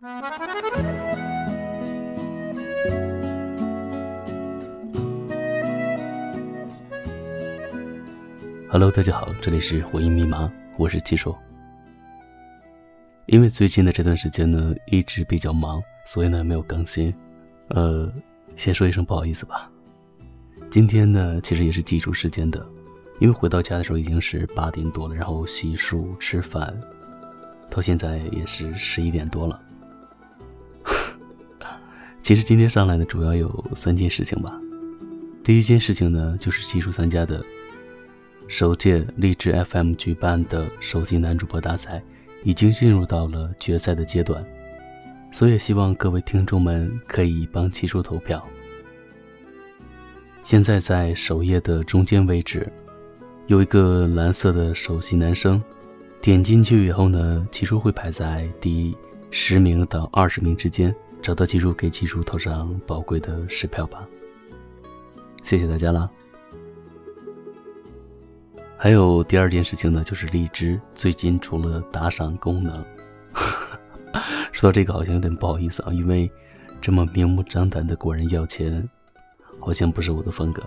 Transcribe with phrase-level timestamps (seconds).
[0.00, 0.12] Hello，
[8.94, 11.34] 大家好，这里是回音密码，我是七叔。
[13.26, 17.12] 因为最近的这段时间呢，一直比较忙，所以呢没有更新。
[17.70, 18.08] 呃，
[18.54, 19.68] 先说一声不好意思吧。
[20.70, 22.64] 今天呢，其实也是记住时间的，
[23.18, 26.72] 因为回到家的时候已经是八点多了，然后洗漱吃饭，
[27.68, 29.60] 到现在也是十一点多了。
[32.28, 34.60] 其实今天上来呢，主要有三件事情吧。
[35.42, 37.42] 第一件事情呢，就是技术参加的。
[38.48, 42.02] 首届励志 FM 举办的首席男主播大赛
[42.44, 44.44] 已经进入到了决赛的阶段，
[45.30, 48.46] 所以希望各位听众们可以帮七叔投票。
[50.42, 52.70] 现在在首页的中间位置
[53.46, 55.62] 有一个蓝色的首席男生，
[56.20, 58.94] 点进去以后呢，七叔会排在第
[59.30, 64.06] 十名到二十名之间，找到七叔给七叔投上宝贵的十票吧。
[65.42, 66.08] 谢谢大家啦。
[68.76, 72.84] 还有第二件事情呢，就是荔枝最近除了打赏功能。
[74.52, 76.30] 说到这个，好像有点不好意思啊，因为
[76.80, 78.88] 这么明目张胆的管人要钱，
[79.60, 80.62] 好像不是我的风格，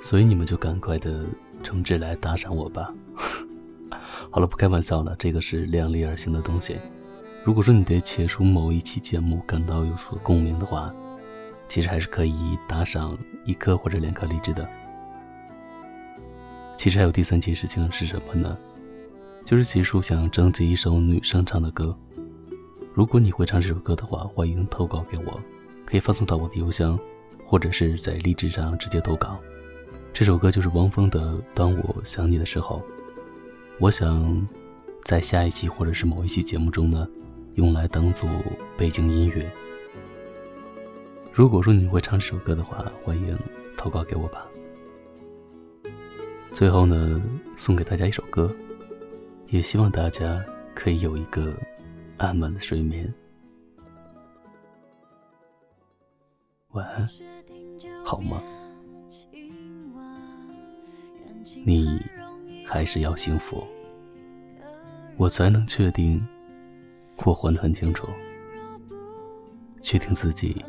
[0.00, 1.24] 所以你们就赶快的
[1.62, 2.94] 充值来打赏我吧。
[4.30, 6.78] 好了，不开玩笑了，这个是量力而行的东西。
[7.42, 10.94] 如果说你对切出某一期节目感到有所共鸣的话，
[11.66, 14.68] 其实还是可以打赏一颗或者两颗荔枝的。
[16.76, 18.56] 其实还有第三件事情是什么呢？
[19.42, 21.96] 就是齐叔想征集一首女生唱的歌。
[22.92, 25.40] 如果你会唱这首歌的话，欢迎投稿给我，
[25.86, 26.98] 可以发送到我的邮箱，
[27.44, 29.38] 或者是在荔枝上直接投稿。
[30.12, 32.78] 这首歌就是汪峰的《当我想你的时候》。
[33.78, 34.46] 我想
[35.04, 37.08] 在下一期或者是某一期节目中呢，
[37.54, 38.28] 用来当做
[38.76, 39.50] 背景音乐。
[41.32, 43.38] 如果说你会唱这首歌的话，欢迎
[43.76, 44.46] 投稿给我吧。
[46.52, 47.22] 最后呢，
[47.56, 48.54] 送给大家一首歌，
[49.48, 50.44] 也希望大家
[50.74, 51.54] 可以有一个
[52.16, 53.12] 安稳的睡眠。
[56.72, 57.08] 晚安，
[58.04, 58.42] 好吗？
[61.64, 62.00] 你
[62.66, 63.64] 还是要幸福，
[65.16, 66.24] 我才能确定，
[67.24, 68.08] 我还得很清楚，
[69.82, 70.64] 确定自己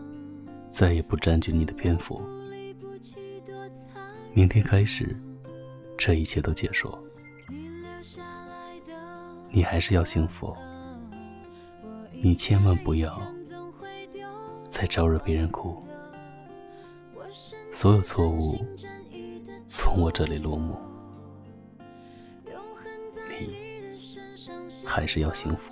[0.69, 2.21] 再也不占据你的篇幅。
[4.33, 5.15] 明天开始。
[5.97, 6.97] 这一切都结束，
[9.51, 10.51] 你还是要幸福。
[12.11, 13.21] 你千万不要
[14.67, 15.79] 再招惹别人哭。
[17.69, 18.65] 所有错误
[19.67, 20.75] 从我这里落幕，
[23.29, 23.55] 你
[24.83, 25.71] 还是要幸福。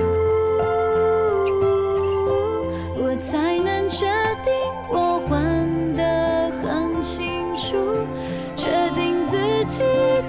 [9.71, 9.83] 期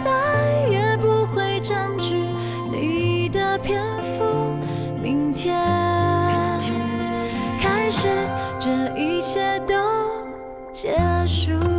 [0.04, 2.14] 再也不会占据
[2.70, 4.25] 你的篇幅。
[5.03, 5.58] 明天
[7.60, 8.06] 开始
[8.60, 9.75] 这一切都
[10.72, 11.72] 结束。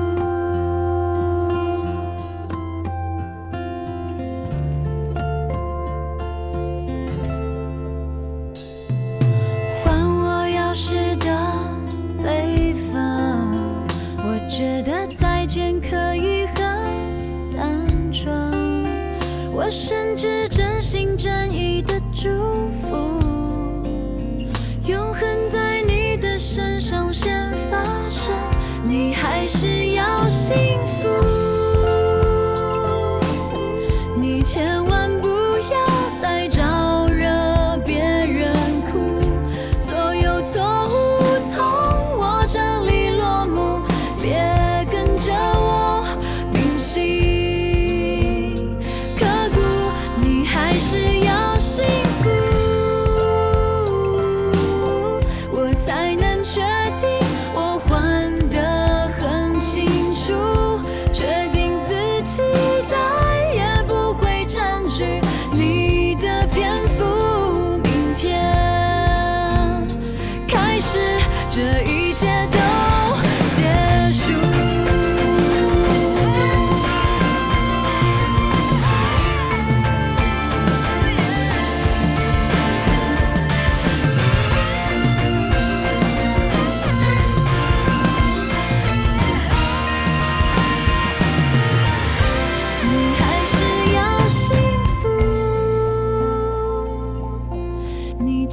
[19.56, 22.28] 我甚至真心真意的祝
[22.82, 23.23] 福，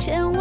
[0.00, 0.39] 千万。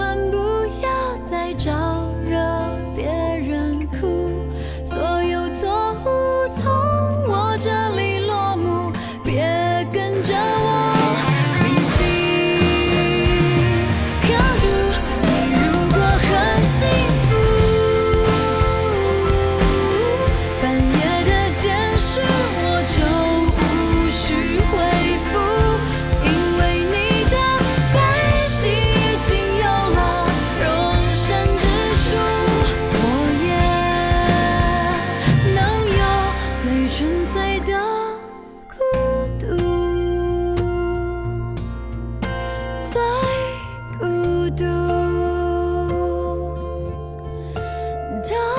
[48.29, 48.58] don't